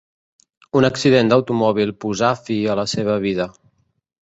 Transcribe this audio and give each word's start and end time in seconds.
Un 0.79 0.87
accident 0.89 1.29
d'automòbil 1.33 1.93
posà 2.07 2.33
fi 2.49 2.59
a 2.77 2.81
la 2.83 2.89
seva 2.97 3.21
vida. 3.29 3.49